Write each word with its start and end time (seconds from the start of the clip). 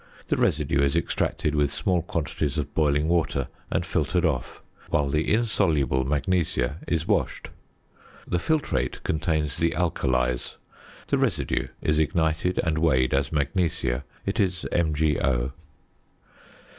The 0.29 0.35
residue 0.37 0.81
is 0.81 0.95
extracted 0.95 1.53
with 1.53 1.71
small 1.71 2.01
quantities 2.01 2.57
of 2.57 2.73
boiling 2.73 3.07
water 3.07 3.49
and 3.69 3.85
filtered 3.85 4.25
off; 4.25 4.59
while 4.89 5.09
the 5.09 5.31
insoluble 5.31 6.05
magnesia 6.05 6.77
is 6.87 7.07
washed. 7.07 7.51
The 8.25 8.39
filtrate 8.39 9.03
contains 9.03 9.57
the 9.57 9.75
alkalies. 9.75 10.55
The 11.09 11.19
residue 11.19 11.67
is 11.83 11.99
ignited, 11.99 12.57
and 12.63 12.79
weighed 12.79 13.13
as 13.13 13.31
magnesia. 13.31 14.03
It 14.25 14.39
is 14.39 14.65
MgO. 14.71 15.51